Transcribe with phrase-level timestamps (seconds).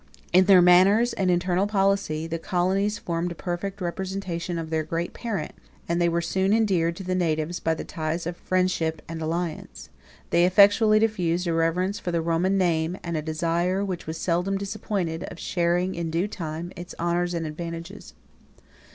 [0.33, 5.13] In their manners and internal policy, the colonies formed a perfect representation of their great
[5.13, 5.51] parent;
[5.87, 9.89] and they were soon endeared to the natives by the ties of friendship and alliance,
[10.31, 14.57] they effectually diffused a reverence for the Roman name, and a desire, which was seldom
[14.57, 18.15] disappointed, of sharing, in due time, its honors and advantages.